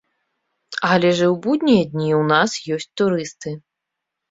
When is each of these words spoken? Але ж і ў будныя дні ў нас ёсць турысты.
Але 0.91 1.11
ж 1.19 1.27
і 1.27 1.27
ў 1.27 1.35
будныя 1.45 1.83
дні 1.93 2.09
ў 2.09 2.23
нас 2.33 2.51
ёсць 2.79 2.91
турысты. 3.05 3.57